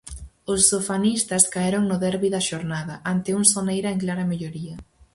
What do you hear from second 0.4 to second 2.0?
Os sofanistas caeron no